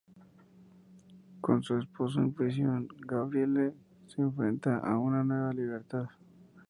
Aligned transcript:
Con 1.41 1.61
su 1.61 1.77
esposo 1.77 2.19
en 2.21 2.33
prisión, 2.33 2.87
Gabrielle 3.05 3.75
se 4.07 4.23
enfrenta 4.23 4.77
a 4.77 4.95
su 4.95 5.09
nueva 5.11 5.53
libertad. 5.53 6.07